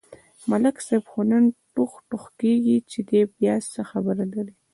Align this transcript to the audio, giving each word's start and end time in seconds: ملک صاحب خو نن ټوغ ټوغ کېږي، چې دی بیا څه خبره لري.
ملک 0.49 0.77
صاحب 0.87 1.03
خو 1.11 1.19
نن 1.29 1.43
ټوغ 1.73 1.91
ټوغ 2.09 2.23
کېږي، 2.39 2.77
چې 2.91 2.99
دی 3.09 3.21
بیا 3.37 3.55
څه 3.71 3.81
خبره 3.91 4.25
لري. 4.33 4.53